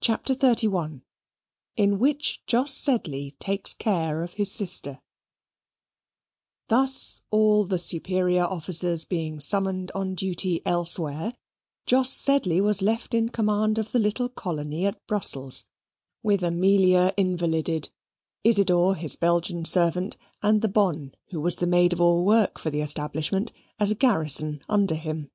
[0.00, 1.02] CHAPTER XXXI
[1.76, 5.00] In Which Jos Sedley Takes Care of His Sister
[6.66, 11.34] Thus all the superior officers being summoned on duty elsewhere,
[11.86, 15.66] Jos Sedley was left in command of the little colony at Brussels,
[16.20, 17.90] with Amelia invalided,
[18.42, 22.80] Isidor, his Belgian servant, and the bonne, who was maid of all work for the
[22.80, 25.30] establishment, as a garrison under him.